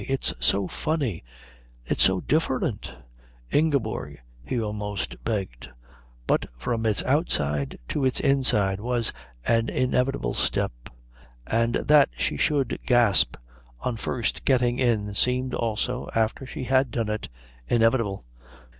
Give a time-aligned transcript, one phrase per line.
[0.07, 1.23] "It's so funny
[1.85, 2.91] it's so different"
[3.53, 5.69] "Ingeborg" he almost begged;
[6.25, 9.13] but from its outside to its inside was
[9.45, 10.71] an inevitable step,
[11.45, 13.35] and that she should gasp
[13.81, 17.29] on first getting in seemed also, after she had done it,
[17.67, 18.25] inevitable.